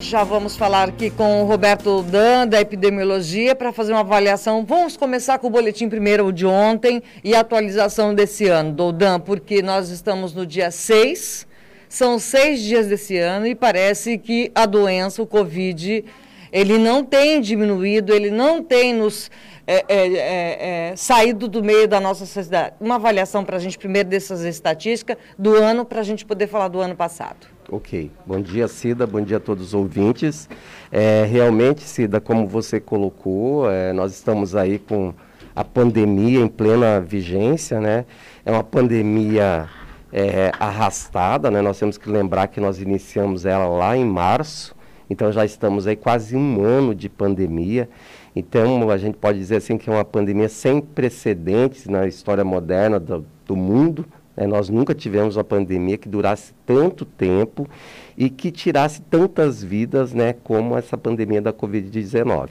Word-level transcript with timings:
Já 0.00 0.22
vamos 0.22 0.56
falar 0.56 0.90
aqui 0.90 1.10
com 1.10 1.42
o 1.42 1.44
Roberto 1.44 2.04
Dan, 2.04 2.46
da 2.46 2.60
epidemiologia, 2.60 3.52
para 3.56 3.72
fazer 3.72 3.92
uma 3.92 4.00
avaliação. 4.00 4.64
Vamos 4.64 4.96
começar 4.96 5.40
com 5.40 5.48
o 5.48 5.50
boletim 5.50 5.88
primeiro, 5.88 6.32
de 6.32 6.46
ontem, 6.46 7.02
e 7.24 7.34
a 7.34 7.40
atualização 7.40 8.14
desse 8.14 8.46
ano, 8.46 8.72
do 8.72 8.92
Dan, 8.92 9.18
porque 9.18 9.60
nós 9.60 9.90
estamos 9.90 10.32
no 10.32 10.46
dia 10.46 10.70
6, 10.70 11.48
são 11.88 12.16
seis 12.20 12.62
dias 12.62 12.86
desse 12.86 13.18
ano, 13.18 13.44
e 13.44 13.56
parece 13.56 14.18
que 14.18 14.52
a 14.54 14.66
doença, 14.66 15.20
o 15.20 15.26
Covid, 15.26 16.04
ele 16.52 16.78
não 16.78 17.02
tem 17.02 17.40
diminuído, 17.40 18.14
ele 18.14 18.30
não 18.30 18.62
tem 18.62 18.94
nos 18.94 19.28
é, 19.66 19.84
é, 19.88 20.06
é, 20.06 20.90
é 20.92 20.96
saído 20.96 21.48
do 21.48 21.62
meio 21.62 21.88
da 21.88 21.98
nossa 21.98 22.24
sociedade. 22.24 22.76
Uma 22.80 22.94
avaliação 22.94 23.44
para 23.44 23.56
a 23.56 23.60
gente, 23.60 23.76
primeiro, 23.76 24.08
dessas 24.08 24.42
estatísticas 24.42 25.16
do 25.36 25.56
ano, 25.56 25.84
para 25.84 26.00
a 26.00 26.04
gente 26.04 26.24
poder 26.24 26.46
falar 26.46 26.68
do 26.68 26.80
ano 26.80 26.94
passado. 26.94 27.57
Ok. 27.70 28.10
Bom 28.24 28.40
dia, 28.40 28.66
Cida. 28.66 29.06
Bom 29.06 29.20
dia 29.20 29.36
a 29.36 29.40
todos 29.40 29.62
os 29.62 29.74
ouvintes. 29.74 30.48
É, 30.90 31.26
realmente, 31.30 31.82
Cida, 31.82 32.18
como 32.18 32.46
você 32.46 32.80
colocou, 32.80 33.70
é, 33.70 33.92
nós 33.92 34.14
estamos 34.14 34.56
aí 34.56 34.78
com 34.78 35.12
a 35.54 35.62
pandemia 35.62 36.40
em 36.40 36.48
plena 36.48 36.98
vigência, 36.98 37.78
né? 37.78 38.06
É 38.42 38.50
uma 38.50 38.64
pandemia 38.64 39.68
é, 40.10 40.50
arrastada, 40.58 41.50
né? 41.50 41.60
Nós 41.60 41.78
temos 41.78 41.98
que 41.98 42.08
lembrar 42.08 42.46
que 42.46 42.58
nós 42.58 42.80
iniciamos 42.80 43.44
ela 43.44 43.66
lá 43.66 43.94
em 43.94 44.04
março, 44.06 44.74
então 45.10 45.30
já 45.30 45.44
estamos 45.44 45.86
aí 45.86 45.94
quase 45.94 46.34
um 46.34 46.64
ano 46.64 46.94
de 46.94 47.10
pandemia. 47.10 47.86
Então, 48.34 48.90
a 48.90 48.96
gente 48.96 49.18
pode 49.18 49.38
dizer 49.38 49.56
assim 49.56 49.76
que 49.76 49.90
é 49.90 49.92
uma 49.92 50.06
pandemia 50.06 50.48
sem 50.48 50.80
precedentes 50.80 51.86
na 51.86 52.06
história 52.06 52.44
moderna 52.44 52.98
do, 52.98 53.26
do 53.44 53.54
mundo, 53.54 54.06
né? 54.38 54.46
Nós 54.46 54.68
nunca 54.68 54.94
tivemos 54.94 55.36
uma 55.36 55.42
pandemia 55.42 55.98
que 55.98 56.08
durasse 56.08 56.54
tanto 56.64 57.04
tempo 57.04 57.68
e 58.16 58.30
que 58.30 58.52
tirasse 58.52 59.02
tantas 59.02 59.62
vidas 59.62 60.14
né, 60.14 60.32
como 60.32 60.76
essa 60.78 60.96
pandemia 60.96 61.42
da 61.42 61.52
Covid-19. 61.52 62.50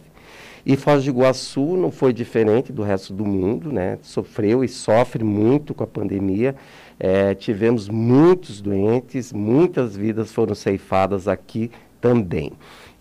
E 0.66 0.76
Foz 0.76 1.06
do 1.06 1.10
Iguaçu 1.10 1.78
não 1.78 1.90
foi 1.90 2.12
diferente 2.12 2.74
do 2.74 2.84
resto 2.84 3.14
do 3.14 3.26
mundo, 3.26 3.72
né? 3.72 3.98
sofreu 4.02 4.66
e 4.66 4.68
sofre 4.68 5.24
muito 5.24 5.74
com 5.74 5.86
a 5.86 5.88
pandemia. 5.88 6.56
É, 7.00 7.34
tivemos 7.34 7.88
muitos 7.88 8.60
doentes, 8.60 9.32
muitas 9.32 9.96
vidas 9.96 10.34
foram 10.34 10.54
ceifadas 10.54 11.26
aqui 11.26 11.72
também. 12.02 12.52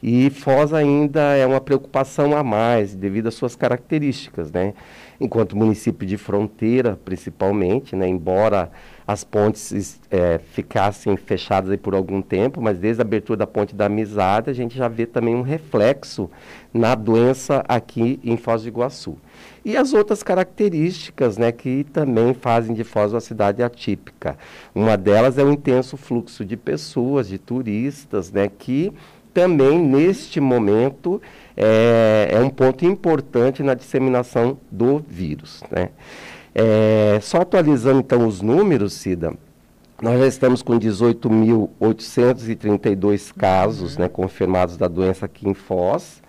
E 0.08 0.30
Foz 0.30 0.72
ainda 0.72 1.34
é 1.34 1.44
uma 1.44 1.60
preocupação 1.60 2.36
a 2.36 2.44
mais, 2.44 2.94
devido 2.94 3.26
às 3.26 3.34
suas 3.34 3.56
características, 3.56 4.52
né? 4.52 4.72
Enquanto 5.20 5.56
município 5.56 6.06
de 6.06 6.16
fronteira, 6.16 6.96
principalmente, 7.04 7.96
né? 7.96 8.06
Embora 8.06 8.70
as 9.04 9.24
pontes 9.24 10.00
é, 10.08 10.38
ficassem 10.52 11.16
fechadas 11.16 11.76
por 11.78 11.92
algum 11.92 12.22
tempo, 12.22 12.60
mas 12.60 12.78
desde 12.78 13.02
a 13.02 13.04
abertura 13.04 13.38
da 13.38 13.48
ponte 13.48 13.74
da 13.74 13.86
Amizade, 13.86 14.48
a 14.48 14.52
gente 14.52 14.76
já 14.76 14.86
vê 14.86 15.06
também 15.06 15.34
um 15.34 15.42
reflexo 15.42 16.30
na 16.72 16.94
doença 16.94 17.64
aqui 17.66 18.20
em 18.22 18.36
Foz 18.36 18.62
do 18.62 18.68
Iguaçu. 18.68 19.16
E 19.64 19.76
as 19.76 19.92
outras 19.92 20.22
características, 20.22 21.36
né, 21.36 21.50
que 21.50 21.82
também 21.92 22.32
fazem 22.32 22.76
de 22.76 22.84
Foz 22.84 23.12
uma 23.12 23.20
cidade 23.20 23.60
atípica. 23.60 24.38
Uma 24.72 24.96
delas 24.96 25.36
é 25.36 25.42
o 25.42 25.50
intenso 25.50 25.96
fluxo 25.96 26.44
de 26.44 26.56
pessoas, 26.56 27.26
de 27.26 27.38
turistas, 27.38 28.30
né, 28.30 28.48
que 28.48 28.92
também, 29.36 29.78
neste 29.78 30.40
momento, 30.40 31.20
é, 31.54 32.30
é 32.32 32.40
um 32.40 32.48
ponto 32.48 32.86
importante 32.86 33.62
na 33.62 33.74
disseminação 33.74 34.56
do 34.70 35.04
vírus. 35.06 35.62
Né? 35.70 35.90
É, 36.54 37.18
só 37.20 37.42
atualizando, 37.42 37.98
então, 37.98 38.26
os 38.26 38.40
números, 38.40 38.94
Cida, 38.94 39.34
nós 40.00 40.18
já 40.18 40.26
estamos 40.26 40.62
com 40.62 40.80
18.832 40.80 43.30
casos 43.36 43.96
uhum. 43.96 44.04
né, 44.04 44.08
confirmados 44.08 44.78
da 44.78 44.88
doença 44.88 45.26
aqui 45.26 45.46
em 45.46 45.52
Foz. 45.52 46.22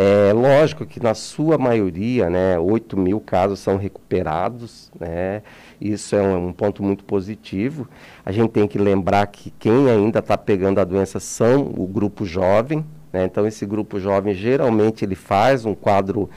É 0.00 0.32
lógico 0.32 0.86
que 0.86 1.02
na 1.02 1.12
sua 1.12 1.58
maioria, 1.58 2.30
né, 2.30 2.56
8 2.56 2.96
mil 2.96 3.18
casos 3.18 3.58
são 3.58 3.76
recuperados, 3.76 4.92
né, 4.96 5.42
isso 5.80 6.14
é 6.14 6.22
um, 6.22 6.46
um, 6.46 6.52
ponto 6.52 6.84
muito 6.84 7.02
positivo. 7.02 7.88
A 8.24 8.30
gente 8.30 8.50
tem 8.50 8.68
que 8.68 8.78
lembrar 8.78 9.26
que 9.26 9.50
quem 9.58 9.90
ainda 9.90 10.20
está 10.20 10.38
pegando 10.38 10.78
a 10.78 10.84
doença 10.84 11.18
são 11.18 11.62
o 11.62 11.84
grupo 11.84 12.24
jovem, 12.24 12.86
né, 13.12 13.24
então 13.24 13.44
esse 13.44 13.66
grupo 13.66 13.98
jovem 13.98 14.34
geralmente 14.34 15.04
ele 15.04 15.16
faz 15.16 15.64
um 15.64 15.74
quadro 15.74 16.30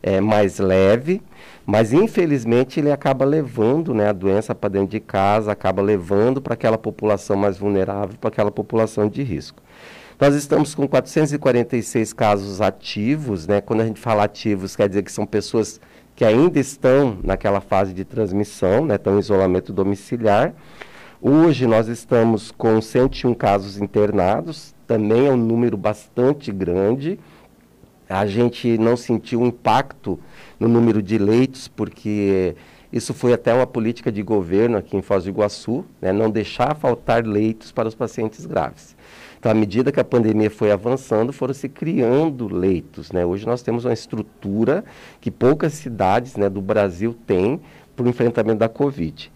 é, 0.00 0.20
mais 0.20 0.60
leve, 0.60 1.20
mas 1.66 1.92
infelizmente 1.92 2.78
ele 2.78 2.92
acaba 2.92 3.24
levando 3.24 3.92
né, 3.92 4.10
a 4.10 4.12
doença 4.12 4.54
para 4.54 4.68
dentro 4.68 4.90
de 4.90 5.00
casa, 5.00 5.50
acaba 5.50 5.82
levando 5.82 6.40
para 6.40 6.54
aquela 6.54 6.78
população 6.78 7.36
mais 7.36 7.58
vulnerável, 7.58 8.16
para 8.20 8.28
aquela 8.28 8.52
população 8.52 9.08
de 9.08 9.24
risco. 9.24 9.60
Nós 10.20 10.34
estamos 10.34 10.74
com 10.74 10.88
446 10.88 12.12
casos 12.12 12.60
ativos, 12.60 13.46
né? 13.46 13.60
Quando 13.60 13.82
a 13.82 13.86
gente 13.86 14.00
fala 14.00 14.24
ativos, 14.24 14.74
quer 14.74 14.88
dizer 14.88 15.04
que 15.04 15.12
são 15.12 15.24
pessoas 15.24 15.80
que 16.16 16.24
ainda 16.24 16.58
estão 16.58 17.16
naquela 17.22 17.60
fase 17.60 17.94
de 17.94 18.04
transmissão, 18.04 18.84
né? 18.84 18.96
Estão 18.96 19.14
em 19.14 19.20
isolamento 19.20 19.72
domiciliar. 19.72 20.52
Hoje 21.22 21.68
nós 21.68 21.86
estamos 21.86 22.50
com 22.50 22.80
101 22.80 23.32
casos 23.32 23.78
internados, 23.78 24.74
também 24.88 25.28
é 25.28 25.30
um 25.30 25.36
número 25.36 25.76
bastante 25.76 26.50
grande. 26.50 27.16
A 28.08 28.26
gente 28.26 28.76
não 28.76 28.96
sentiu 28.96 29.46
impacto 29.46 30.18
no 30.58 30.66
número 30.66 31.00
de 31.00 31.16
leitos, 31.16 31.68
porque 31.68 32.56
isso 32.92 33.14
foi 33.14 33.32
até 33.32 33.54
uma 33.54 33.68
política 33.68 34.10
de 34.10 34.24
governo 34.24 34.78
aqui 34.78 34.96
em 34.96 35.02
Foz 35.02 35.22
do 35.22 35.30
Iguaçu, 35.30 35.84
né? 36.02 36.12
não 36.12 36.28
deixar 36.28 36.74
faltar 36.74 37.24
leitos 37.24 37.70
para 37.70 37.86
os 37.86 37.94
pacientes 37.94 38.44
graves. 38.46 38.96
Então, 39.38 39.52
à 39.52 39.54
medida 39.54 39.92
que 39.92 40.00
a 40.00 40.04
pandemia 40.04 40.50
foi 40.50 40.72
avançando, 40.72 41.32
foram 41.32 41.54
se 41.54 41.68
criando 41.68 42.52
leitos. 42.52 43.12
Né? 43.12 43.24
Hoje 43.24 43.46
nós 43.46 43.62
temos 43.62 43.84
uma 43.84 43.92
estrutura 43.92 44.84
que 45.20 45.30
poucas 45.30 45.74
cidades 45.74 46.36
né, 46.36 46.48
do 46.48 46.60
Brasil 46.60 47.16
têm 47.26 47.60
para 47.94 48.04
o 48.04 48.08
enfrentamento 48.08 48.58
da 48.58 48.68
Covid. 48.68 49.30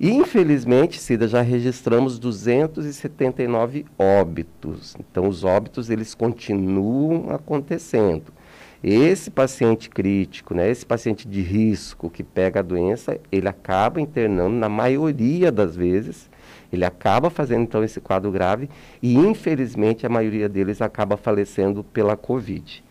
E, 0.00 0.10
infelizmente, 0.10 0.98
Cida, 0.98 1.28
já 1.28 1.40
registramos 1.40 2.18
279 2.18 3.84
óbitos. 3.98 4.96
Então, 4.98 5.28
os 5.28 5.44
óbitos, 5.44 5.88
eles 5.88 6.14
continuam 6.14 7.30
acontecendo. 7.30 8.32
Esse 8.82 9.30
paciente 9.30 9.88
crítico, 9.88 10.52
né, 10.52 10.70
esse 10.70 10.84
paciente 10.84 11.26
de 11.26 11.40
risco 11.40 12.10
que 12.10 12.22
pega 12.22 12.60
a 12.60 12.62
doença, 12.62 13.18
ele 13.32 13.48
acaba 13.48 14.00
internando, 14.00 14.56
na 14.56 14.68
maioria 14.68 15.50
das 15.50 15.74
vezes, 15.74 16.28
ele 16.74 16.84
acaba 16.84 17.30
fazendo 17.30 17.62
então 17.62 17.82
esse 17.82 18.00
quadro 18.00 18.30
grave 18.30 18.68
e, 19.02 19.14
infelizmente, 19.14 20.04
a 20.06 20.08
maioria 20.08 20.48
deles 20.48 20.82
acaba 20.82 21.16
falecendo 21.16 21.82
pela 21.82 22.16
Covid. 22.16 22.82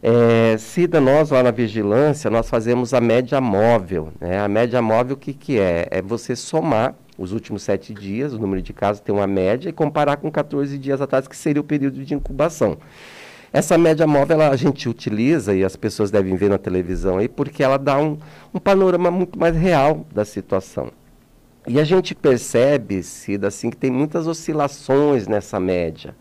É, 0.00 0.56
Cida, 0.58 1.00
nós 1.00 1.30
lá 1.30 1.42
na 1.42 1.50
vigilância, 1.50 2.30
nós 2.30 2.48
fazemos 2.48 2.94
a 2.94 3.00
média 3.00 3.40
móvel. 3.40 4.12
Né? 4.20 4.38
A 4.38 4.48
média 4.48 4.80
móvel, 4.80 5.14
o 5.14 5.18
que, 5.18 5.32
que 5.32 5.58
é? 5.58 5.88
É 5.90 6.00
você 6.00 6.36
somar 6.36 6.94
os 7.18 7.32
últimos 7.32 7.62
sete 7.62 7.92
dias, 7.92 8.32
o 8.32 8.38
número 8.38 8.62
de 8.62 8.72
casos 8.72 9.00
tem 9.00 9.12
uma 9.12 9.26
média, 9.26 9.68
e 9.68 9.72
comparar 9.72 10.18
com 10.18 10.30
14 10.30 10.78
dias 10.78 11.00
atrás, 11.00 11.26
que 11.26 11.36
seria 11.36 11.60
o 11.60 11.64
período 11.64 12.04
de 12.04 12.14
incubação. 12.14 12.78
Essa 13.52 13.76
média 13.76 14.06
móvel 14.06 14.40
ela, 14.40 14.50
a 14.50 14.56
gente 14.56 14.88
utiliza, 14.88 15.52
e 15.52 15.64
as 15.64 15.74
pessoas 15.74 16.12
devem 16.12 16.36
ver 16.36 16.48
na 16.48 16.58
televisão 16.58 17.18
aí, 17.18 17.28
porque 17.28 17.62
ela 17.62 17.76
dá 17.76 17.98
um, 17.98 18.18
um 18.54 18.60
panorama 18.60 19.10
muito 19.10 19.36
mais 19.36 19.56
real 19.56 20.06
da 20.14 20.24
situação. 20.24 20.92
E 21.70 21.78
a 21.78 21.84
gente 21.84 22.14
percebe, 22.14 23.02
Cida, 23.02 23.48
assim, 23.48 23.68
que 23.68 23.76
tem 23.76 23.90
muitas 23.90 24.26
oscilações 24.26 25.28
nessa 25.28 25.60
média. 25.60 26.16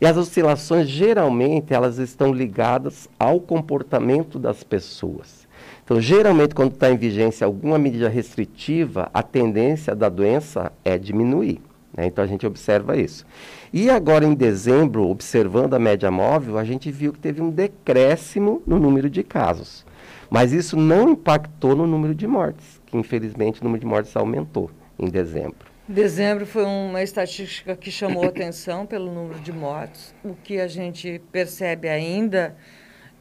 E 0.00 0.06
as 0.06 0.16
oscilações, 0.16 0.86
geralmente, 0.88 1.74
elas 1.74 1.98
estão 1.98 2.32
ligadas 2.32 3.08
ao 3.18 3.40
comportamento 3.40 4.38
das 4.38 4.62
pessoas. 4.62 5.48
Então, 5.82 6.00
geralmente, 6.00 6.54
quando 6.54 6.74
está 6.74 6.88
em 6.88 6.96
vigência 6.96 7.44
alguma 7.44 7.76
medida 7.76 8.08
restritiva, 8.08 9.10
a 9.12 9.20
tendência 9.20 9.96
da 9.96 10.08
doença 10.08 10.70
é 10.84 10.96
diminuir. 10.96 11.60
Né? 11.96 12.06
Então, 12.06 12.22
a 12.22 12.28
gente 12.28 12.46
observa 12.46 12.96
isso. 12.96 13.26
E 13.72 13.90
agora, 13.90 14.24
em 14.24 14.34
dezembro, 14.34 15.08
observando 15.08 15.74
a 15.74 15.78
média 15.80 16.08
móvel, 16.08 16.56
a 16.56 16.62
gente 16.62 16.88
viu 16.88 17.12
que 17.12 17.18
teve 17.18 17.42
um 17.42 17.50
decréscimo 17.50 18.62
no 18.64 18.78
número 18.78 19.10
de 19.10 19.24
casos. 19.24 19.84
Mas 20.30 20.52
isso 20.52 20.76
não 20.76 21.10
impactou 21.10 21.74
no 21.74 21.84
número 21.84 22.14
de 22.14 22.28
mortes 22.28 22.78
que 22.88 22.96
infelizmente 22.96 23.60
o 23.60 23.64
número 23.64 23.80
de 23.80 23.86
mortes 23.86 24.16
aumentou 24.16 24.70
em 24.98 25.08
dezembro. 25.08 25.68
Dezembro 25.88 26.44
foi 26.44 26.64
uma 26.64 27.02
estatística 27.02 27.74
que 27.74 27.90
chamou 27.90 28.24
atenção 28.28 28.84
pelo 28.84 29.12
número 29.12 29.40
de 29.40 29.52
mortes. 29.52 30.14
O 30.22 30.34
que 30.34 30.60
a 30.60 30.68
gente 30.68 31.20
percebe 31.32 31.88
ainda, 31.88 32.54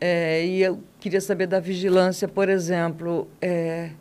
é, 0.02 0.46
e 0.46 0.62
eu 0.62 0.80
queria 1.00 1.22
saber 1.22 1.48
da 1.48 1.60
vigilância, 1.60 2.28
por 2.28 2.50
exemplo, 2.50 3.28
é, 3.42 3.92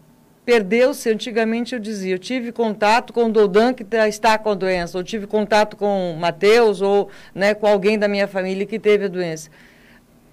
perdeu-se, 0.45 1.11
antigamente 1.11 1.75
eu 1.75 1.81
dizia, 1.81 2.15
eu 2.15 2.19
tive 2.19 2.53
contato 2.53 3.13
com 3.13 3.25
o 3.27 3.33
Doudan 3.33 3.75
que 3.75 3.85
tá, 3.85 4.09
está 4.09 4.39
com 4.39 4.51
a 4.51 4.55
doença, 4.55 4.97
ou 4.97 5.05
tive 5.05 5.27
contato 5.27 5.77
com 5.77 6.13
o 6.13 6.17
Matheus, 6.17 6.81
ou 6.81 7.11
né, 7.35 7.55
com 7.55 7.67
alguém 7.67 7.99
da 7.99 8.09
minha 8.09 8.29
família 8.29 8.65
que 8.65 8.79
teve 8.79 9.07
a 9.07 9.09
doença. 9.09 9.51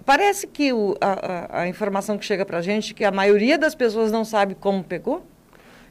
Parece 0.04 0.46
que 0.46 0.72
o, 0.72 0.96
a, 1.00 1.62
a, 1.62 1.68
informação 1.68 2.18
que 2.18 2.24
chega 2.24 2.44
para 2.44 2.58
a 2.58 2.62
gente 2.62 2.92
que 2.94 3.04
a 3.04 3.10
maioria 3.10 3.56
das 3.56 3.74
pessoas 3.74 4.12
não 4.12 4.24
sabe 4.24 4.54
como 4.54 4.84
pegou? 4.84 5.26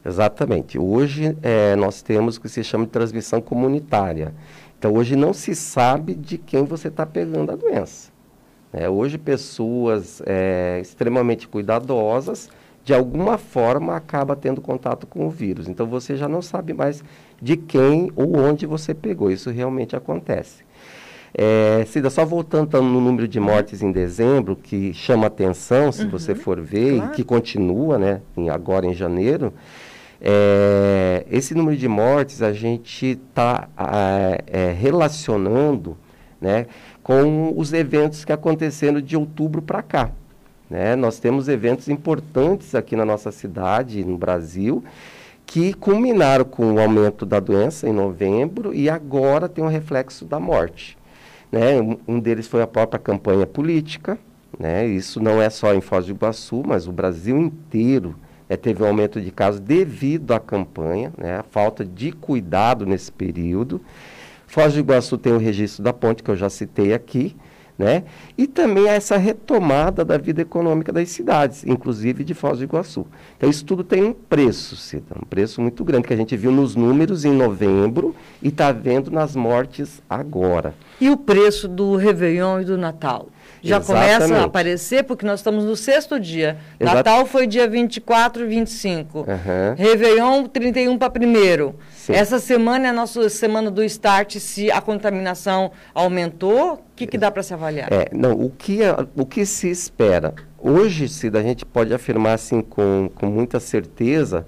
Exatamente. 0.05 0.77
Hoje 0.77 1.37
é, 1.41 1.75
nós 1.75 2.01
temos 2.01 2.35
o 2.35 2.41
que 2.41 2.49
se 2.49 2.63
chama 2.63 2.85
de 2.85 2.91
transmissão 2.91 3.41
comunitária. 3.41 4.33
Então, 4.77 4.93
hoje 4.93 5.15
não 5.15 5.31
se 5.33 5.55
sabe 5.55 6.13
de 6.13 6.37
quem 6.37 6.65
você 6.65 6.89
está 6.89 7.05
pegando 7.05 7.51
a 7.51 7.55
doença. 7.55 8.11
É, 8.73 8.89
hoje, 8.89 9.17
pessoas 9.17 10.21
é, 10.25 10.79
extremamente 10.81 11.47
cuidadosas, 11.47 12.49
de 12.83 12.93
alguma 12.93 13.37
forma, 13.37 13.95
acaba 13.95 14.35
tendo 14.35 14.59
contato 14.59 15.07
com 15.07 15.25
o 15.25 15.29
vírus. 15.29 15.69
Então, 15.69 15.87
você 15.87 16.17
já 16.17 16.27
não 16.27 16.41
sabe 16.41 16.73
mais 16.73 17.01
de 17.41 17.55
quem 17.55 18.11
ou 18.15 18.35
onde 18.35 18.65
você 18.65 18.93
pegou. 18.93 19.31
Isso 19.31 19.49
realmente 19.51 19.95
acontece. 19.95 20.65
É, 21.33 21.85
Cida, 21.87 22.09
só 22.09 22.25
voltando 22.25 22.81
no 22.81 22.99
número 22.99 23.27
de 23.27 23.39
mortes 23.39 23.81
em 23.81 23.91
dezembro, 23.91 24.55
que 24.55 24.93
chama 24.93 25.27
atenção, 25.27 25.91
se 25.91 26.03
uhum, 26.03 26.09
você 26.09 26.35
for 26.35 26.59
ver, 26.59 26.97
claro. 26.97 27.11
e 27.11 27.15
que 27.15 27.23
continua, 27.23 27.97
né, 27.97 28.21
em, 28.37 28.49
agora 28.49 28.85
em 28.85 28.93
janeiro, 28.93 29.51
é, 30.25 31.25
esse 31.29 31.53
número 31.53 31.75
de 31.75 31.87
mortes 31.87 32.41
a 32.41 32.53
gente 32.53 33.07
está 33.07 33.67
é, 34.47 34.71
relacionando 34.71 35.97
né, 36.39 36.67
com 37.03 37.53
os 37.57 37.73
eventos 37.73 38.23
que 38.23 38.31
aconteceram 38.31 39.01
de 39.01 39.17
outubro 39.17 39.61
para 39.61 39.81
cá. 39.81 40.11
Né? 40.69 40.95
Nós 40.95 41.19
temos 41.19 41.49
eventos 41.49 41.89
importantes 41.89 42.73
aqui 42.73 42.95
na 42.95 43.03
nossa 43.03 43.31
cidade, 43.31 44.05
no 44.05 44.17
Brasil, 44.17 44.81
que 45.45 45.73
culminaram 45.73 46.45
com 46.45 46.73
o 46.73 46.79
aumento 46.79 47.25
da 47.25 47.41
doença 47.41 47.87
em 47.87 47.93
novembro 47.93 48.73
e 48.73 48.89
agora 48.89 49.49
tem 49.49 49.61
um 49.61 49.67
reflexo 49.67 50.23
da 50.23 50.39
morte. 50.39 50.97
Né? 51.51 51.81
Um, 51.81 51.97
um 52.07 52.19
deles 52.19 52.47
foi 52.47 52.61
a 52.61 52.67
própria 52.67 52.97
campanha 52.97 53.45
política. 53.45 54.17
Né? 54.57 54.87
Isso 54.87 55.21
não 55.21 55.41
é 55.41 55.49
só 55.49 55.73
em 55.73 55.81
Foz 55.81 56.05
do 56.05 56.13
Iguaçu, 56.13 56.63
mas 56.65 56.87
o 56.87 56.93
Brasil 56.93 57.37
inteiro 57.37 58.15
né, 58.53 58.57
teve 58.57 58.83
um 58.83 58.85
aumento 58.85 59.19
de 59.19 59.31
casos 59.31 59.59
devido 59.59 60.31
à 60.31 60.39
campanha, 60.39 61.11
né? 61.17 61.37
a 61.37 61.43
falta 61.43 61.83
de 61.83 62.11
cuidado 62.11 62.85
nesse 62.85 63.11
período. 63.11 63.81
Foz 64.45 64.73
do 64.73 64.79
Iguaçu 64.79 65.17
tem 65.17 65.33
o 65.33 65.39
registro 65.39 65.83
da 65.83 65.91
ponte, 65.91 66.21
que 66.21 66.29
eu 66.29 66.35
já 66.35 66.49
citei 66.49 66.93
aqui, 66.93 67.35
né? 67.75 68.03
E 68.37 68.45
também 68.45 68.87
essa 68.87 69.17
retomada 69.17 70.05
da 70.05 70.15
vida 70.15 70.43
econômica 70.43 70.93
das 70.93 71.09
cidades, 71.09 71.65
inclusive 71.65 72.23
de 72.23 72.35
Foz 72.35 72.59
do 72.59 72.63
Iguaçu. 72.63 73.07
Então, 73.35 73.49
isso 73.49 73.65
tudo 73.65 73.83
tem 73.83 74.03
um 74.03 74.13
preço, 74.13 74.75
Cida, 74.75 75.15
um 75.19 75.25
preço 75.25 75.59
muito 75.59 75.83
grande, 75.83 76.07
que 76.07 76.13
a 76.13 76.17
gente 76.17 76.37
viu 76.37 76.51
nos 76.51 76.75
números 76.75 77.25
em 77.25 77.33
novembro 77.33 78.15
e 78.43 78.49
está 78.49 78.71
vendo 78.71 79.09
nas 79.09 79.35
mortes 79.35 80.03
agora. 80.07 80.75
E 81.01 81.09
o 81.09 81.17
preço 81.17 81.67
do 81.67 81.95
Réveillon 81.95 82.61
e 82.61 82.65
do 82.65 82.77
Natal? 82.77 83.29
Já 83.63 83.77
Exatamente. 83.77 84.17
começa 84.17 84.41
a 84.41 84.43
aparecer, 84.45 85.03
porque 85.03 85.25
nós 85.25 85.39
estamos 85.39 85.63
no 85.63 85.75
sexto 85.75 86.19
dia. 86.19 86.57
Exato. 86.77 86.97
Natal 86.97 87.25
foi 87.25 87.47
dia 87.47 87.67
24 87.67 88.43
e 88.43 88.47
25. 88.47 89.19
Uhum. 89.19 89.25
Réveillon, 89.77 90.45
31 90.45 90.97
para 90.97 91.09
primeiro. 91.09 91.75
Essa 92.09 92.39
semana 92.39 92.87
é 92.87 92.89
a 92.89 92.93
nossa 92.93 93.29
semana 93.29 93.71
do 93.71 93.81
start, 93.83 94.35
se 94.37 94.69
a 94.69 94.81
contaminação 94.81 95.71
aumentou, 95.93 96.73
o 96.73 96.79
que, 96.93 97.07
que 97.07 97.17
dá 97.17 97.31
para 97.31 97.41
se 97.41 97.53
avaliar? 97.53 97.87
É, 97.91 98.09
não, 98.11 98.33
o 98.33 98.49
que, 98.49 98.83
é, 98.83 98.93
o 99.15 99.25
que 99.25 99.45
se 99.45 99.69
espera? 99.69 100.33
Hoje, 100.59 101.07
Cida, 101.07 101.39
a 101.39 101.43
gente 101.43 101.65
pode 101.65 101.93
afirmar 101.93 102.33
assim 102.33 102.61
com, 102.61 103.09
com 103.15 103.27
muita 103.27 103.61
certeza, 103.61 104.45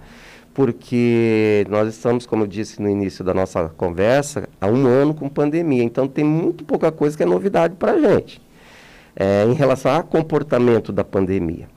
porque 0.53 1.65
nós 1.69 1.87
estamos, 1.87 2.25
como 2.25 2.43
eu 2.43 2.47
disse 2.47 2.81
no 2.81 2.89
início 2.89 3.23
da 3.23 3.33
nossa 3.33 3.69
conversa, 3.77 4.49
há 4.59 4.67
um 4.67 4.85
ano 4.87 5.13
com 5.13 5.29
pandemia, 5.29 5.83
então 5.83 6.07
tem 6.07 6.25
muito 6.25 6.65
pouca 6.65 6.91
coisa 6.91 7.15
que 7.15 7.23
é 7.23 7.25
novidade 7.25 7.75
para 7.75 7.93
a 7.93 7.99
gente 7.99 8.44
é, 9.15 9.45
em 9.45 9.53
relação 9.53 9.93
ao 9.93 10.03
comportamento 10.03 10.91
da 10.91 11.03
pandemia. 11.03 11.67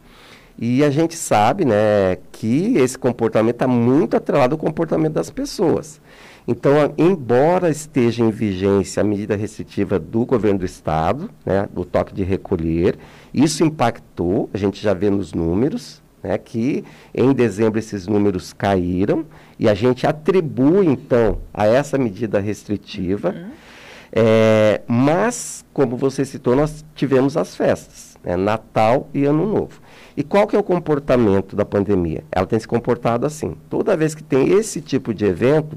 E 0.59 0.83
a 0.83 0.91
gente 0.91 1.15
sabe 1.15 1.65
né, 1.65 2.19
que 2.33 2.77
esse 2.77 2.99
comportamento 2.99 3.55
está 3.55 3.69
muito 3.69 4.17
atrelado 4.17 4.55
ao 4.55 4.59
comportamento 4.59 5.13
das 5.13 5.31
pessoas. 5.31 6.01
Então, 6.49 6.95
embora 6.99 7.71
esteja 7.71 8.25
em 8.25 8.31
vigência 8.31 9.01
a 9.01 9.05
medida 9.05 9.37
restritiva 9.37 9.99
do 9.99 10.25
governo 10.27 10.59
do 10.61 10.65
estado, 10.65 11.31
né, 11.47 11.69
do 11.73 11.85
toque 11.85 12.13
de 12.13 12.25
recolher, 12.25 12.99
isso 13.33 13.63
impactou, 13.63 14.51
a 14.53 14.59
gente 14.59 14.83
já 14.83 14.95
vê 14.95 15.11
nos 15.11 15.33
números, 15.33 16.03
né, 16.23 16.37
que 16.39 16.83
em 17.15 17.33
dezembro 17.33 17.79
esses 17.79 18.09
números 18.09 18.53
caíram, 18.53 19.27
e 19.59 19.69
a 19.69 19.75
gente 19.75 20.07
atribui, 20.07 20.87
então, 20.87 21.39
a 21.53 21.67
essa 21.67 21.97
medida 21.97 22.41
restritiva. 22.41 23.29
Uhum 23.29 23.69
é, 24.13 24.81
mas, 24.87 25.65
como 25.73 25.97
você 25.97 26.25
citou, 26.25 26.57
nós 26.57 26.85
tivemos 26.95 27.37
as 27.37 27.55
festas, 27.55 28.17
né, 28.25 28.37
Natal 28.37 29.09
e 29.13 29.25
Ano 29.25 29.47
Novo. 29.47 29.81
E 30.17 30.23
qual 30.23 30.47
que 30.47 30.57
é 30.57 30.59
o 30.59 30.65
comportamento 30.65 31.55
da 31.55 31.65
pandemia? 31.65 32.25
Ela 32.33 32.47
tem 32.47 32.59
se 32.59 32.67
comportado 32.67 33.27
assim. 33.27 33.57
Toda 33.71 33.97
vez 33.97 34.15
que 34.15 34.23
tem 34.23 34.49
esse 34.51 34.81
tipo 34.81 35.15
de 35.15 35.25
evento, 35.25 35.77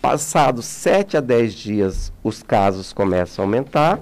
passados 0.00 0.64
7 0.64 1.16
a 1.16 1.20
10 1.20 1.54
dias, 1.54 2.12
os 2.22 2.42
casos 2.42 2.92
começam 2.92 3.44
a 3.44 3.46
aumentar. 3.46 4.00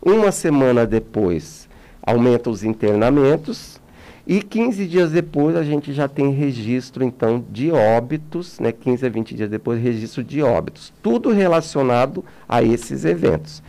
Uma 0.00 0.32
semana 0.32 0.86
depois, 0.86 1.68
aumentam 2.02 2.52
os 2.52 2.64
internamentos. 2.64 3.80
E 4.28 4.42
15 4.42 4.86
dias 4.86 5.10
depois 5.10 5.56
a 5.56 5.64
gente 5.64 5.90
já 5.94 6.06
tem 6.06 6.30
registro, 6.32 7.02
então, 7.02 7.42
de 7.50 7.70
óbitos, 7.70 8.60
né? 8.60 8.72
15 8.72 9.06
a 9.06 9.08
20 9.08 9.34
dias 9.34 9.48
depois, 9.48 9.82
registro 9.82 10.22
de 10.22 10.42
óbitos. 10.42 10.92
Tudo 11.02 11.30
relacionado 11.30 12.22
a 12.46 12.62
esses 12.62 13.06
eventos. 13.06 13.62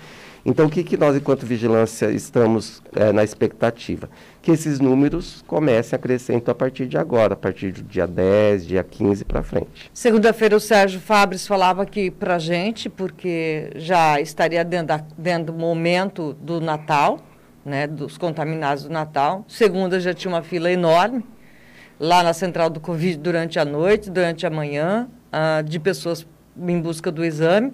Então, 0.45 0.65
o 0.65 0.69
que, 0.69 0.83
que 0.83 0.97
nós, 0.97 1.15
enquanto 1.15 1.45
vigilância, 1.45 2.11
estamos 2.11 2.83
é, 2.93 3.13
na 3.13 3.23
expectativa? 3.23 4.09
Que 4.41 4.51
esses 4.51 4.81
números 4.81 5.45
comecem 5.47 5.95
a 5.95 5.99
crescer 5.99 6.33
então, 6.33 6.51
a 6.51 6.55
partir 6.55 6.87
de 6.87 6.97
agora, 6.97 7.35
a 7.35 7.37
partir 7.37 7.71
do 7.71 7.81
dia 7.81 8.05
10, 8.05 8.67
dia 8.67 8.83
15 8.83 9.23
para 9.23 9.41
frente. 9.41 9.89
Segunda-feira, 9.93 10.57
o 10.57 10.59
Sérgio 10.59 10.99
Fabres 10.99 11.47
falava 11.47 11.83
aqui 11.83 12.11
para 12.11 12.37
gente, 12.37 12.89
porque 12.89 13.71
já 13.77 14.19
estaria 14.19 14.65
dentro, 14.65 14.87
da, 14.87 15.05
dentro 15.17 15.53
do 15.53 15.59
momento 15.59 16.33
do 16.33 16.59
Natal, 16.59 17.19
né, 17.69 17.87
dos 17.87 18.17
contaminados 18.17 18.83
do 18.83 18.89
Natal. 18.89 19.45
Segunda 19.47 19.99
já 19.99 20.13
tinha 20.13 20.33
uma 20.33 20.41
fila 20.41 20.71
enorme 20.71 21.23
lá 21.99 22.23
na 22.23 22.33
central 22.33 22.69
do 22.69 22.79
Covid 22.79 23.17
durante 23.17 23.59
a 23.59 23.65
noite, 23.65 24.09
durante 24.09 24.45
a 24.45 24.49
manhã, 24.49 25.07
uh, 25.31 25.63
de 25.63 25.79
pessoas 25.79 26.25
em 26.57 26.79
busca 26.79 27.11
do 27.11 27.23
exame. 27.23 27.73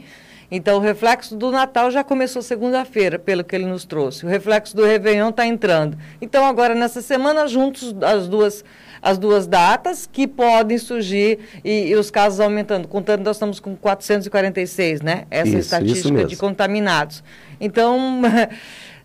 Então, 0.49 0.77
o 0.77 0.79
reflexo 0.79 1.35
do 1.35 1.51
Natal 1.51 1.89
já 1.89 2.03
começou 2.03 2.41
segunda-feira, 2.41 3.17
pelo 3.17 3.43
que 3.43 3.55
ele 3.55 3.65
nos 3.65 3.83
trouxe. 3.83 4.25
O 4.25 4.29
reflexo 4.29 4.75
do 4.75 4.85
Réveillon 4.85 5.29
está 5.29 5.45
entrando. 5.45 5.97
Então, 6.21 6.45
agora, 6.45 6.75
nessa 6.75 7.01
semana, 7.01 7.47
juntos 7.47 7.95
as 8.01 8.27
duas, 8.27 8.63
as 9.01 9.17
duas 9.17 9.47
datas 9.47 10.07
que 10.11 10.27
podem 10.27 10.77
surgir 10.77 11.39
e, 11.63 11.87
e 11.87 11.95
os 11.95 12.11
casos 12.11 12.39
aumentando. 12.39 12.87
Contando, 12.87 13.23
nós 13.23 13.37
estamos 13.37 13.59
com 13.59 13.75
446, 13.75 15.01
né? 15.01 15.25
Essa 15.31 15.49
isso, 15.49 15.57
estatística 15.57 16.19
isso 16.19 16.27
de 16.27 16.35
contaminados. 16.35 17.23
Então. 17.59 18.21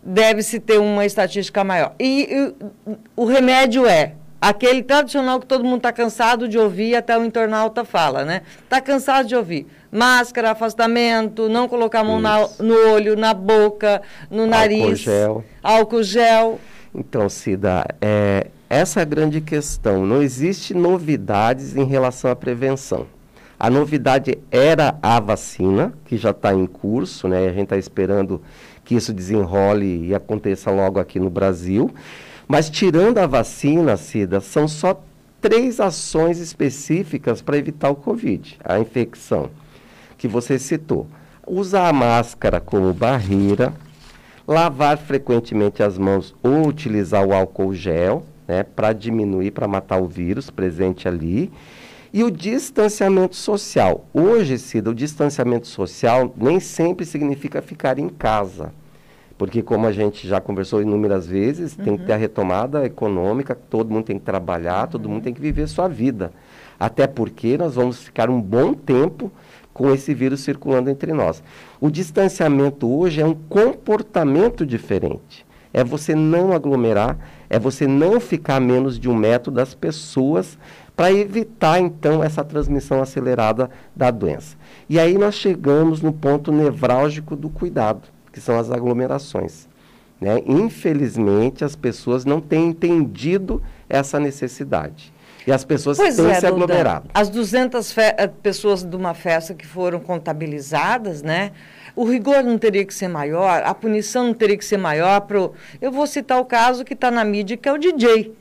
deve-se 0.02 0.61
ter 0.61 0.79
uma 0.79 1.04
estatística 1.04 1.62
maior. 1.62 1.95
E, 1.99 2.28
e, 2.30 2.92
o 3.16 3.25
remédio 3.25 3.87
é 3.87 4.14
aquele 4.40 4.83
tradicional 4.83 5.38
que 5.38 5.47
todo 5.47 5.62
mundo 5.62 5.78
está 5.78 5.92
cansado 5.92 6.49
de 6.49 6.59
ouvir, 6.59 6.95
até 6.95 7.16
o 7.19 7.25
internauta 7.25 7.85
fala, 7.85 8.25
né? 8.25 8.42
Está 8.64 8.80
cansado 8.80 9.28
de 9.28 9.37
ouvir. 9.37 9.66
Máscara, 9.92 10.52
afastamento, 10.52 11.49
não 11.49 11.69
colocar 11.69 12.00
a 12.00 12.04
mão 12.04 12.21
na, 12.21 12.49
no 12.59 12.75
olho, 12.92 13.16
na 13.16 13.35
boca, 13.35 14.00
no 14.30 14.47
nariz. 14.47 14.80
Álcool 14.83 14.97
gel. 14.97 15.45
Álcool 15.62 16.02
gel. 16.02 16.61
Então, 16.95 17.28
Cida, 17.28 17.85
é, 18.00 18.47
essa 18.69 19.00
é 19.00 19.02
a 19.02 19.07
grande 19.07 19.40
questão. 19.40 20.07
Não 20.07 20.23
existe 20.23 20.75
novidades 20.75 21.76
em 21.76 21.85
relação 21.85 22.30
à 22.30 22.37
prevenção. 22.37 23.07
A 23.59 23.69
novidade 23.69 24.38
era 24.50 24.97
a 25.02 25.21
vacina, 25.21 25.92
que 26.07 26.16
já 26.16 26.30
está 26.30 26.54
em 26.54 26.64
curso, 26.64 27.28
né? 27.28 27.47
A 27.47 27.52
gente 27.52 27.64
está 27.64 27.76
esperando 27.76 28.40
que 28.90 28.97
isso 28.97 29.12
desenrole 29.12 30.09
e 30.09 30.12
aconteça 30.16 30.68
logo 30.68 30.99
aqui 30.99 31.20
no 31.20 31.30
Brasil. 31.30 31.92
Mas 32.49 32.68
tirando 32.68 33.18
a 33.18 33.26
vacina, 33.26 33.97
Cida, 33.97 34.40
são 34.40 34.66
só 34.66 35.00
três 35.40 35.78
ações 35.78 36.40
específicas 36.40 37.40
para 37.40 37.56
evitar 37.56 37.88
o 37.90 37.94
Covid, 37.94 38.59
a 38.64 38.80
infecção, 38.80 39.49
que 40.18 40.26
você 40.26 40.59
citou. 40.59 41.06
Usar 41.47 41.88
a 41.88 41.92
máscara 41.92 42.61
como 42.61 42.92
barreira, 42.92 43.73
lavar 44.44 44.99
frequentemente 44.99 45.85
as 45.85 45.97
mãos 45.97 46.35
ou 46.42 46.66
utilizar 46.66 47.25
o 47.25 47.32
álcool 47.32 47.73
gel, 47.73 48.25
né, 48.49 48.64
para 48.64 48.92
diminuir, 48.92 49.52
para 49.52 49.68
matar 49.68 50.02
o 50.02 50.09
vírus 50.09 50.50
presente 50.50 51.06
ali. 51.06 51.49
E 52.12 52.25
o 52.25 52.30
distanciamento 52.30 53.37
social. 53.37 54.04
Hoje, 54.12 54.59
Cida, 54.59 54.90
o 54.90 54.94
distanciamento 54.94 55.68
social 55.68 56.35
nem 56.37 56.59
sempre 56.59 57.06
significa 57.06 57.62
ficar 57.62 58.00
em 58.00 58.09
casa. 58.09 58.73
Porque, 59.40 59.62
como 59.62 59.87
a 59.87 59.90
gente 59.90 60.28
já 60.28 60.38
conversou 60.38 60.82
inúmeras 60.82 61.26
vezes, 61.26 61.75
uhum. 61.75 61.82
tem 61.82 61.97
que 61.97 62.04
ter 62.04 62.12
a 62.12 62.16
uhum. 62.16 62.20
retomada 62.20 62.85
econômica, 62.85 63.54
todo 63.54 63.90
mundo 63.90 64.04
tem 64.04 64.18
que 64.18 64.25
trabalhar, 64.26 64.87
todo 64.87 65.09
mundo 65.09 65.16
uhum. 65.16 65.23
tem 65.23 65.32
que 65.32 65.40
viver 65.40 65.66
sua 65.66 65.88
vida. 65.88 66.30
Até 66.78 67.06
porque 67.06 67.56
nós 67.56 67.75
vamos 67.75 68.02
ficar 68.02 68.28
um 68.28 68.38
bom 68.38 68.75
tempo 68.75 69.32
com 69.73 69.90
esse 69.94 70.12
vírus 70.12 70.40
circulando 70.40 70.90
entre 70.90 71.14
nós. 71.14 71.42
O 71.80 71.90
distanciamento 71.90 72.87
hoje 72.87 73.23
é 73.23 73.25
um 73.25 73.32
comportamento 73.32 74.66
diferente. 74.66 75.47
É 75.73 75.82
você 75.82 76.14
não 76.14 76.52
aglomerar, 76.52 77.16
é 77.49 77.59
você 77.59 77.87
não 77.87 78.20
ficar 78.20 78.56
a 78.56 78.61
menos 78.61 79.00
de 79.00 79.09
um 79.09 79.16
metro 79.16 79.50
das 79.50 79.73
pessoas 79.73 80.59
para 80.94 81.11
evitar 81.14 81.80
então 81.80 82.23
essa 82.23 82.44
transmissão 82.44 83.00
acelerada 83.00 83.70
da 83.97 84.11
doença. 84.11 84.54
E 84.87 85.00
aí 85.00 85.16
nós 85.16 85.35
chegamos 85.35 86.02
no 86.02 86.12
ponto 86.12 86.52
nevrálgico 86.52 87.35
do 87.35 87.49
cuidado, 87.49 88.02
que 88.32 88.40
são 88.40 88.58
as 88.58 88.70
aglomerações. 88.70 89.68
Né? 90.20 90.42
Infelizmente, 90.46 91.64
as 91.64 91.75
pessoas 91.75 92.25
não 92.25 92.40
têm 92.40 92.68
entendido 92.68 93.62
essa 93.88 94.20
necessidade. 94.20 95.12
E 95.46 95.52
as 95.52 95.64
pessoas 95.64 95.96
pois 95.96 96.16
têm 96.16 96.30
é, 96.30 96.38
se 96.38 96.46
aglomerado. 96.46 97.08
As 97.14 97.30
200 97.30 97.96
eh, 97.96 98.26
pessoas 98.42 98.84
de 98.84 98.94
uma 98.94 99.14
festa 99.14 99.54
que 99.54 99.66
foram 99.66 99.99
contabilizadas, 99.99 101.22
né? 101.22 101.52
O 101.96 102.04
rigor 102.04 102.44
não 102.44 102.58
teria 102.58 102.84
que 102.84 102.94
ser 102.94 103.08
maior, 103.08 103.62
a 103.64 103.75
punição 103.75 104.26
não 104.28 104.34
teria 104.34 104.56
que 104.56 104.64
ser 104.64 104.76
maior. 104.76 105.22
Pro... 105.22 105.54
Eu 105.80 105.90
vou 105.90 106.06
citar 106.06 106.38
o 106.38 106.44
caso 106.44 106.84
que 106.84 106.92
está 106.92 107.10
na 107.10 107.25
mídia, 107.25 107.56
que 107.56 107.68
é 107.68 107.72
o 107.72 107.78
DJ. 107.78 108.34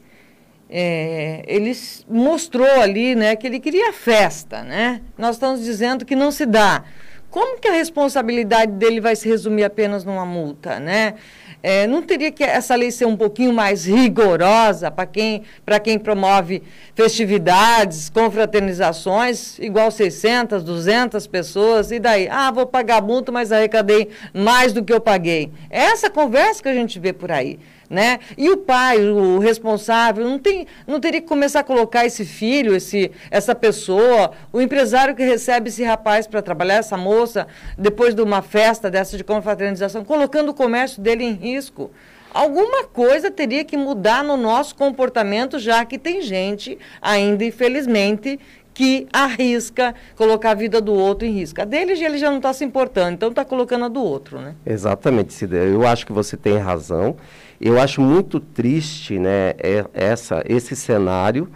É, 0.69 1.43
ele 1.48 1.75
mostrou 2.08 2.69
ali 2.79 3.15
né, 3.15 3.36
que 3.36 3.48
ele 3.48 3.60
queria 3.60 3.91
festa. 3.91 4.62
Né? 4.62 5.01
Nós 5.17 5.36
estamos 5.36 5.63
dizendo 5.63 6.05
que 6.05 6.15
não 6.15 6.31
se 6.31 6.46
dá. 6.46 6.84
Como 7.30 7.60
que 7.60 7.68
a 7.68 7.74
responsabilidade 7.74 8.72
dele 8.72 9.00
vai 9.00 9.16
se 9.16 9.30
resumir 9.30 9.64
apenas 9.64 10.04
numa 10.04 10.26
multa, 10.26 10.80
né? 10.80 11.16
É, 11.62 11.86
não 11.86 12.02
teria 12.02 12.32
que 12.32 12.44
essa 12.44 12.74
lei 12.74 12.90
ser 12.90 13.06
um 13.06 13.18
pouquinho 13.18 13.52
mais 13.52 13.86
rigorosa 13.86 14.90
para 14.90 15.06
quem, 15.06 15.44
quem 15.84 16.00
promove 16.00 16.64
festividades, 16.96 18.10
confraternizações, 18.10 19.60
igual 19.60 19.92
600, 19.92 20.64
200 20.64 21.28
pessoas, 21.28 21.92
e 21.92 22.00
daí? 22.00 22.30
Ah, 22.32 22.50
vou 22.50 22.66
pagar 22.66 23.02
multa, 23.02 23.32
mas 23.32 23.52
arrecadei 23.52 24.08
mais 24.34 24.72
do 24.72 24.84
que 24.84 24.94
eu 24.94 25.02
paguei. 25.02 25.52
É 25.70 25.82
essa 25.82 26.10
conversa 26.10 26.64
que 26.64 26.70
a 26.70 26.74
gente 26.74 26.98
vê 26.98 27.12
por 27.12 27.32
aí 27.32 27.60
né? 27.89 28.19
E 28.38 28.50
o 28.50 28.58
pai, 28.58 29.00
o 29.10 29.39
responsável, 29.39 30.24
não, 30.24 30.38
tem, 30.38 30.67
não 30.86 31.00
teria 31.00 31.22
que 31.22 31.27
começar 31.27 31.62
a 31.62 31.63
colocar 31.63 32.05
esse 32.05 32.24
filho, 32.24 32.75
esse, 32.75 33.12
essa 33.31 33.55
pessoa, 33.55 34.31
o 34.53 34.62
empresário 34.62 35.15
que 35.15 35.24
recebe 35.24 35.69
esse 35.69 35.84
rapaz 35.84 36.27
para 36.27 36.41
trabalhar, 36.41 36.75
essa 36.75 36.96
moça, 36.96 37.48
depois 37.77 38.13
de 38.13 38.22
uma 38.22 38.41
festa 38.41 38.89
dessa 38.91 39.17
de 39.17 39.24
confraternização, 39.24 40.05
colocando 40.05 40.50
o 40.50 40.53
comércio 40.53 41.01
dele 41.01 41.24
em 41.24 41.34
risco. 41.34 41.89
Alguma 42.31 42.84
coisa 42.84 43.31
teria 43.31 43.65
que 43.65 43.75
mudar 43.75 44.24
no 44.24 44.38
nosso 44.38 44.75
comportamento, 44.75 45.58
já 45.58 45.84
que 45.84 45.98
tem 45.98 46.22
gente, 46.22 46.77
ainda 47.01 47.43
infelizmente, 47.43 48.39
que 48.72 49.08
arrisca 49.12 49.93
colocar 50.15 50.51
a 50.51 50.53
vida 50.53 50.79
do 50.79 50.93
outro 50.93 51.27
em 51.27 51.31
risco. 51.31 51.60
A 51.62 51.65
dele 51.65 51.93
ele 52.01 52.17
já 52.17 52.29
não 52.29 52.38
está 52.38 52.53
se 52.53 52.63
importando, 52.63 53.13
então 53.13 53.29
está 53.29 53.43
colocando 53.43 53.86
a 53.86 53.88
do 53.89 54.01
outro, 54.01 54.39
né? 54.39 54.55
Exatamente, 54.65 55.34
Cida. 55.34 55.58
Eu 55.58 55.86
acho 55.86 56.05
que 56.05 56.13
você 56.13 56.38
tem 56.38 56.58
razão. 56.58 57.17
Eu 57.60 57.80
acho 57.80 58.01
muito 58.01 58.39
triste 58.39 59.20
né, 59.20 59.50
é, 59.58 59.86
essa, 59.94 60.42
esse 60.48 60.75
cenário, 60.75 61.50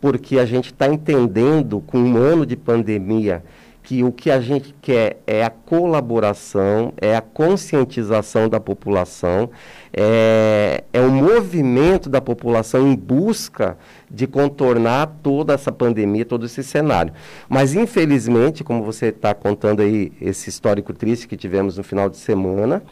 porque 0.00 0.38
a 0.38 0.44
gente 0.44 0.66
está 0.66 0.86
entendendo, 0.86 1.80
com 1.80 1.98
um 1.98 2.16
ano 2.16 2.44
de 2.44 2.56
pandemia, 2.56 3.42
que 3.86 4.02
o 4.02 4.10
que 4.10 4.32
a 4.32 4.40
gente 4.40 4.74
quer 4.82 5.22
é 5.28 5.44
a 5.44 5.48
colaboração, 5.48 6.92
é 7.00 7.14
a 7.16 7.20
conscientização 7.20 8.48
da 8.48 8.58
população, 8.58 9.48
é, 9.92 10.82
é 10.92 11.00
o 11.00 11.08
movimento 11.08 12.10
da 12.10 12.20
população 12.20 12.86
em 12.86 12.96
busca 12.96 13.78
de 14.10 14.26
contornar 14.26 15.06
toda 15.22 15.54
essa 15.54 15.70
pandemia, 15.70 16.24
todo 16.24 16.46
esse 16.46 16.64
cenário. 16.64 17.12
Mas, 17.48 17.74
infelizmente, 17.74 18.64
como 18.64 18.82
você 18.82 19.06
está 19.06 19.32
contando 19.32 19.82
aí 19.82 20.12
esse 20.20 20.50
histórico 20.50 20.92
triste 20.92 21.28
que 21.28 21.36
tivemos 21.36 21.78
no 21.78 21.84
final 21.84 22.10
de 22.10 22.16
semana, 22.16 22.82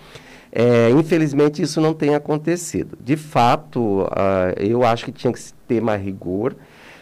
é, 0.56 0.88
infelizmente, 0.90 1.61
isso 1.61 1.80
não 1.80 1.92
tem 1.92 2.14
acontecido. 2.14 2.96
De 3.02 3.16
fato, 3.16 4.02
uh, 4.02 4.54
eu 4.56 4.84
acho 4.84 5.04
que 5.04 5.11
tinha 5.11 5.32
que 5.32 5.40
ter 5.66 5.82
mais 5.82 6.00
rigor, 6.00 6.54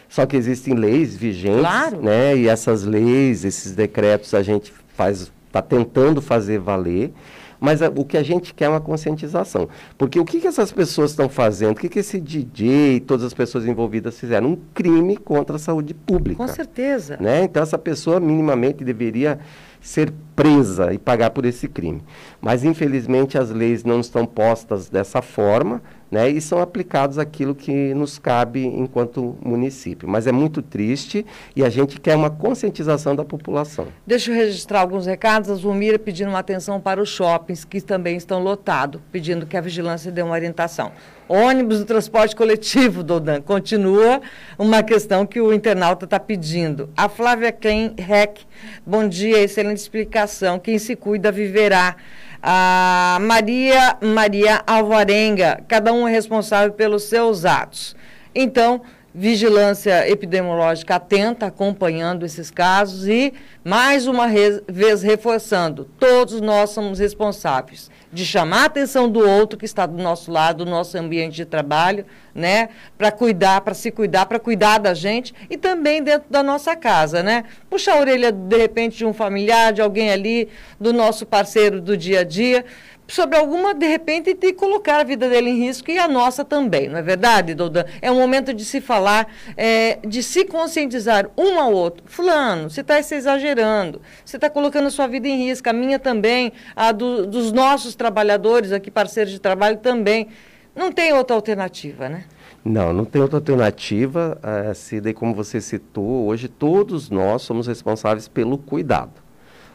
só 0.09 0.25
que 0.25 0.35
existem 0.35 0.73
leis 0.73 1.15
vigentes, 1.15 1.59
claro. 1.59 2.01
né? 2.01 2.35
E 2.35 2.47
essas 2.47 2.83
leis, 2.83 3.45
esses 3.45 3.73
decretos, 3.73 4.33
a 4.33 4.41
gente 4.41 4.73
faz, 4.95 5.31
está 5.45 5.61
tentando 5.61 6.19
fazer 6.19 6.57
valer. 6.57 7.13
Mas 7.59 7.81
a, 7.81 7.89
o 7.95 8.03
que 8.03 8.17
a 8.17 8.23
gente 8.23 8.53
quer 8.55 8.65
é 8.65 8.69
uma 8.69 8.81
conscientização. 8.81 9.69
Porque 9.97 10.19
o 10.19 10.25
que, 10.25 10.41
que 10.41 10.47
essas 10.47 10.71
pessoas 10.71 11.11
estão 11.11 11.29
fazendo? 11.29 11.71
O 11.71 11.75
que, 11.75 11.87
que 11.87 11.99
esse 11.99 12.19
DJ 12.19 12.95
e 12.95 12.99
todas 12.99 13.23
as 13.23 13.33
pessoas 13.33 13.65
envolvidas 13.65 14.19
fizeram? 14.19 14.49
Um 14.49 14.57
crime 14.73 15.15
contra 15.15 15.55
a 15.55 15.59
saúde 15.59 15.93
pública. 15.93 16.43
Com 16.43 16.47
certeza. 16.47 17.17
Né? 17.21 17.43
Então, 17.43 17.63
essa 17.63 17.77
pessoa 17.77 18.19
minimamente 18.19 18.83
deveria 18.83 19.39
ser 19.83 20.13
presa 20.35 20.93
e 20.93 20.97
pagar 20.97 21.29
por 21.31 21.45
esse 21.45 21.67
crime. 21.67 22.01
Mas, 22.41 22.63
infelizmente, 22.63 23.37
as 23.37 23.51
leis 23.51 23.83
não 23.83 23.99
estão 23.99 24.25
postas 24.25 24.89
dessa 24.89 25.21
forma 25.21 25.81
né, 26.13 26.29
e 26.29 26.39
são 26.39 26.59
aplicados 26.59 27.17
aquilo 27.17 27.55
que 27.55 27.91
nos 27.95 28.19
cabe 28.19 28.63
enquanto 28.63 29.35
município. 29.43 30.07
Mas 30.07 30.27
é 30.27 30.31
muito 30.31 30.61
triste 30.61 31.25
e 31.55 31.63
a 31.63 31.69
gente 31.71 31.99
quer 31.99 32.15
uma 32.15 32.29
conscientização 32.29 33.15
da 33.15 33.25
população. 33.25 33.87
Deixa 34.05 34.29
eu 34.29 34.35
registrar 34.35 34.81
alguns 34.81 35.07
recados. 35.07 35.49
A 35.49 35.55
Zulmira 35.55 35.97
pedindo 35.97 36.29
uma 36.29 36.37
atenção 36.37 36.79
para 36.79 37.01
os 37.01 37.09
shoppings, 37.09 37.65
que 37.65 37.81
também 37.81 38.15
estão 38.15 38.43
lotados, 38.43 39.01
pedindo 39.11 39.47
que 39.47 39.57
a 39.57 39.61
vigilância 39.61 40.11
dê 40.11 40.21
uma 40.21 40.35
orientação. 40.35 40.91
Ônibus 41.27 41.79
do 41.79 41.85
transporte 41.85 42.35
coletivo, 42.35 43.01
Dodan, 43.01 43.41
continua 43.41 44.21
uma 44.55 44.83
questão 44.83 45.25
que 45.25 45.41
o 45.41 45.51
internauta 45.51 46.05
está 46.05 46.19
pedindo. 46.19 46.91
A 46.95 47.09
Flávia 47.09 47.51
Klein 47.51 47.95
Heck, 47.97 48.45
bom 48.85 49.07
dia, 49.07 49.39
excelente 49.39 49.77
explicação. 49.77 50.59
Quem 50.59 50.77
se 50.77 50.95
cuida 50.95 51.31
viverá. 51.31 51.95
A 52.45 53.19
Maria 53.21 53.95
Maria 54.01 54.61
Alvarenga, 54.67 55.63
cada 55.65 55.93
um 55.93 56.05
é 56.05 56.11
responsável 56.11 56.73
pelos 56.73 57.03
seus 57.03 57.45
atos. 57.45 57.95
Então, 58.35 58.81
vigilância 59.13 60.09
epidemiológica 60.09 60.95
atenta, 60.95 61.45
acompanhando 61.45 62.25
esses 62.25 62.49
casos 62.49 63.07
e, 63.07 63.33
mais 63.63 64.07
uma 64.07 64.27
vez, 64.67 65.03
reforçando: 65.03 65.85
todos 65.99 66.41
nós 66.41 66.71
somos 66.71 66.99
responsáveis 66.99 67.91
de 68.13 68.23
chamar 68.25 68.61
a 68.61 68.65
atenção 68.65 69.09
do 69.09 69.27
outro 69.27 69.57
que 69.57 69.65
está 69.65 69.87
do 69.87 70.01
nosso 70.01 70.31
lado, 70.31 70.63
do 70.63 70.69
nosso 70.69 70.95
ambiente 70.95 71.35
de 71.35 71.45
trabalho, 71.45 72.05
né? 72.33 72.69
Para 72.95 73.11
cuidar, 73.11 73.61
para 73.61 73.73
se 73.73 73.89
cuidar, 73.89 74.27
para 74.27 74.39
cuidar 74.39 74.77
da 74.77 74.93
gente 74.93 75.33
e 75.49 75.57
também 75.57 76.03
dentro 76.03 76.29
da 76.29 76.43
nossa 76.43 76.75
casa, 76.75 77.23
né? 77.23 77.43
Puxar 77.71 77.93
a 77.93 77.99
orelha, 77.99 78.31
de 78.31 78.55
repente, 78.55 78.97
de 78.97 79.05
um 79.05 79.13
familiar, 79.13 79.73
de 79.73 79.81
alguém 79.81 80.11
ali, 80.11 80.47
do 80.79 80.93
nosso 80.93 81.25
parceiro 81.25 81.81
do 81.81 81.97
dia 81.97 82.19
a 82.19 82.23
dia 82.23 82.63
sobre 83.07 83.37
alguma, 83.37 83.73
de 83.73 83.85
repente, 83.85 84.33
de 84.33 84.53
colocar 84.53 85.01
a 85.01 85.03
vida 85.03 85.29
dele 85.29 85.49
em 85.49 85.59
risco 85.59 85.91
e 85.91 85.97
a 85.97 86.07
nossa 86.07 86.43
também, 86.45 86.87
não 86.87 86.97
é 86.97 87.01
verdade, 87.01 87.53
Doudan? 87.53 87.85
É 88.01 88.11
um 88.11 88.19
momento 88.19 88.53
de 88.53 88.63
se 88.63 88.79
falar, 88.79 89.27
é, 89.57 89.99
de 90.05 90.23
se 90.23 90.45
conscientizar 90.45 91.29
um 91.37 91.59
ao 91.59 91.71
outro. 91.73 92.03
Fulano, 92.07 92.69
você 92.69 92.81
está 92.81 92.99
exagerando, 92.99 94.01
você 94.23 94.37
está 94.37 94.49
colocando 94.49 94.87
a 94.87 94.91
sua 94.91 95.07
vida 95.07 95.27
em 95.27 95.47
risco, 95.47 95.69
a 95.69 95.73
minha 95.73 95.99
também, 95.99 96.53
a 96.75 96.91
do, 96.91 97.27
dos 97.27 97.51
nossos 97.51 97.95
trabalhadores 97.95 98.71
aqui, 98.71 98.89
parceiros 98.89 99.31
de 99.31 99.39
trabalho 99.39 99.77
também. 99.77 100.27
Não 100.75 100.91
tem 100.91 101.13
outra 101.13 101.35
alternativa, 101.35 102.09
né? 102.09 102.23
Não, 102.65 102.93
não 102.93 103.03
tem 103.03 103.21
outra 103.21 103.37
alternativa, 103.37 104.39
uh, 104.41 104.73
Cida, 104.73 105.09
e 105.09 105.13
como 105.13 105.35
você 105.35 105.59
citou, 105.59 106.27
hoje 106.27 106.47
todos 106.47 107.09
nós 107.09 107.41
somos 107.41 107.67
responsáveis 107.67 108.27
pelo 108.27 108.57
cuidado 108.57 109.22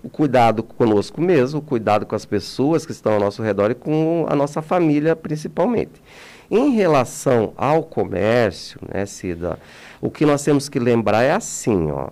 o 0.09 0.11
cuidado 0.11 0.63
conosco 0.63 1.21
mesmo, 1.21 1.61
o 1.61 1.63
cuidado 1.63 2.07
com 2.07 2.17
as 2.17 2.25
pessoas 2.25 2.87
que 2.87 2.93
estão 2.93 3.13
ao 3.13 3.21
nosso 3.21 3.43
redor 3.43 3.71
e 3.71 3.75
com 3.75 4.27
a 4.27 4.35
nossa 4.35 4.63
família 4.63 5.15
principalmente. 5.15 6.03
Em 6.51 6.71
relação 6.71 7.53
ao 7.59 7.83
comércio, 7.83 8.81
né, 8.91 9.05
Cida, 9.05 9.59
o 10.01 10.11
que 10.11 10.25
nós 10.25 10.43
temos 10.43 10.67
que 10.67 10.79
lembrar 10.79 11.23
é 11.23 11.33
assim, 11.33 11.91
ó. 11.91 12.09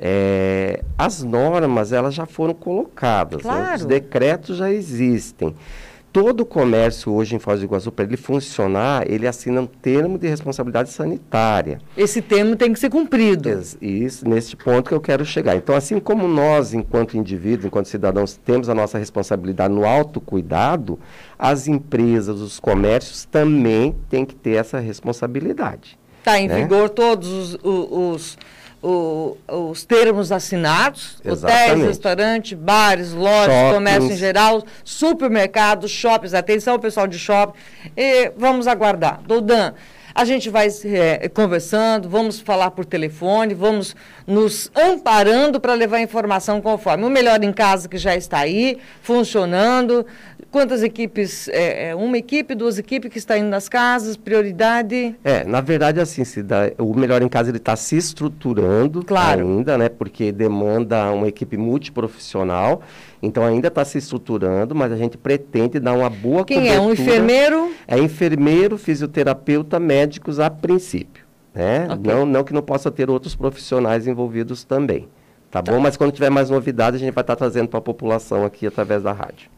É, 0.00 0.84
as 0.96 1.24
normas 1.24 1.90
elas 1.90 2.14
já 2.14 2.24
foram 2.24 2.54
colocadas, 2.54 3.42
claro. 3.42 3.64
né? 3.64 3.74
os 3.74 3.84
decretos 3.84 4.58
já 4.58 4.70
existem 4.70 5.56
todo 6.12 6.40
o 6.40 6.46
comércio 6.46 7.12
hoje 7.12 7.34
em 7.34 7.38
Foz 7.38 7.60
do 7.60 7.66
Iguaçu, 7.66 7.92
para 7.92 8.04
ele 8.04 8.16
funcionar, 8.16 9.10
ele 9.10 9.26
assina 9.26 9.60
um 9.60 9.66
termo 9.66 10.18
de 10.18 10.26
responsabilidade 10.28 10.90
sanitária. 10.90 11.80
Esse 11.96 12.20
termo 12.22 12.56
tem 12.56 12.72
que 12.72 12.78
ser 12.78 12.90
cumprido. 12.90 13.48
Isso, 13.80 14.28
nesse 14.28 14.56
ponto 14.56 14.88
que 14.88 14.94
eu 14.94 15.00
quero 15.00 15.24
chegar. 15.24 15.56
Então, 15.56 15.74
assim 15.74 16.00
como 16.00 16.26
nós, 16.26 16.74
enquanto 16.74 17.16
indivíduos, 17.16 17.66
enquanto 17.66 17.86
cidadãos, 17.86 18.36
temos 18.36 18.68
a 18.68 18.74
nossa 18.74 18.98
responsabilidade 18.98 19.72
no 19.72 19.86
autocuidado, 19.86 20.98
as 21.38 21.68
empresas, 21.68 22.40
os 22.40 22.58
comércios 22.58 23.24
também 23.24 23.94
têm 24.08 24.24
que 24.24 24.34
ter 24.34 24.52
essa 24.52 24.78
responsabilidade. 24.78 25.98
Está 26.18 26.38
em 26.38 26.48
né? 26.48 26.62
vigor 26.62 26.88
todos 26.90 27.54
os, 27.54 27.58
os 27.62 28.38
o, 28.82 29.36
os 29.48 29.84
termos 29.84 30.30
assinados, 30.30 31.18
Exatamente. 31.24 31.70
hotéis, 31.70 31.86
restaurantes, 31.86 32.58
bares, 32.58 33.12
lojas, 33.12 33.54
Shoppings. 33.54 33.74
comércio 33.74 34.12
em 34.12 34.16
geral, 34.16 34.64
supermercados, 34.84 35.90
shoppings, 35.90 36.34
atenção 36.34 36.78
pessoal 36.78 37.06
de 37.06 37.18
shopping, 37.18 37.58
e 37.96 38.30
vamos 38.36 38.66
aguardar. 38.66 39.20
Doudan, 39.26 39.74
a 40.14 40.24
gente 40.24 40.50
vai 40.50 40.68
é, 40.84 41.28
conversando, 41.28 42.08
vamos 42.08 42.40
falar 42.40 42.72
por 42.72 42.84
telefone, 42.84 43.54
vamos 43.54 43.94
nos 44.26 44.68
amparando 44.74 45.60
para 45.60 45.74
levar 45.74 46.00
informação 46.00 46.60
conforme. 46.60 47.04
O 47.04 47.10
Melhor 47.10 47.42
em 47.44 47.52
Casa, 47.52 47.88
que 47.88 47.96
já 47.96 48.16
está 48.16 48.38
aí, 48.38 48.78
funcionando, 49.00 50.04
quantas 50.50 50.82
equipes? 50.82 51.48
É, 51.48 51.90
é, 51.90 51.94
uma 51.94 52.18
equipe, 52.18 52.54
duas 52.54 52.78
equipes 52.78 53.10
que 53.10 53.18
está 53.18 53.38
indo 53.38 53.48
nas 53.48 53.68
casas, 53.68 54.16
prioridade? 54.16 55.14
É, 55.24 55.44
na 55.44 55.60
verdade, 55.60 56.00
assim, 56.00 56.24
se 56.24 56.42
dá, 56.42 56.70
o 56.78 56.94
Melhor 56.94 57.22
em 57.22 57.28
Casa 57.28 57.50
ele 57.50 57.58
está 57.58 57.76
se 57.76 57.96
estruturando 57.96 59.04
claro. 59.04 59.46
ainda, 59.46 59.78
né? 59.78 59.88
Porque 59.88 60.32
demanda 60.32 61.10
uma 61.12 61.28
equipe 61.28 61.56
multiprofissional. 61.56 62.82
Então 63.22 63.44
ainda 63.44 63.68
está 63.68 63.84
se 63.84 63.98
estruturando, 63.98 64.74
mas 64.74 64.92
a 64.92 64.96
gente 64.96 65.16
pretende 65.16 65.80
dar 65.80 65.92
uma 65.92 66.08
boa 66.08 66.44
Quem 66.44 66.58
cobertura. 66.58 66.82
é? 66.82 66.86
Um 66.86 66.92
enfermeiro? 66.92 67.72
É 67.86 67.98
enfermeiro, 67.98 68.78
fisioterapeuta, 68.78 69.80
médicos 69.80 70.38
a 70.38 70.48
princípio. 70.48 71.24
Né? 71.54 71.86
Okay. 71.86 72.12
Não, 72.12 72.24
não 72.24 72.44
que 72.44 72.52
não 72.52 72.62
possa 72.62 72.90
ter 72.90 73.10
outros 73.10 73.34
profissionais 73.34 74.06
envolvidos 74.06 74.62
também. 74.62 75.08
Tá, 75.50 75.62
tá. 75.62 75.72
bom? 75.72 75.80
Mas 75.80 75.96
quando 75.96 76.12
tiver 76.12 76.30
mais 76.30 76.50
novidades, 76.50 77.00
a 77.00 77.04
gente 77.04 77.14
vai 77.14 77.22
estar 77.22 77.34
tá 77.34 77.38
trazendo 77.38 77.68
para 77.68 77.78
a 77.78 77.82
população 77.82 78.44
aqui 78.44 78.66
através 78.66 79.02
da 79.02 79.12
rádio. 79.12 79.50